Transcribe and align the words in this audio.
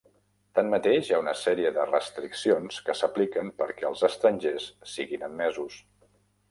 Tanmateix, 0.59 1.09
hi 1.09 1.13
ha 1.17 1.19
una 1.23 1.33
sèrie 1.41 1.71
de 1.75 1.85
restriccions 1.91 2.81
que 2.89 2.97
s'apliquen 3.03 3.55
perquè 3.63 3.89
els 3.93 4.05
estrangers 4.13 4.69
siguin 4.97 5.29
admesos. 5.33 5.83